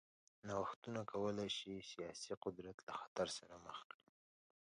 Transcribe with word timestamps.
نوښتونه 0.47 1.01
کولای 1.11 1.49
شي 1.57 1.73
سیاسي 1.91 2.33
قدرت 2.43 2.77
له 2.87 2.93
خطر 3.01 3.27
سره 3.37 3.55
مخ 3.65 3.79
کړي. 3.91 4.09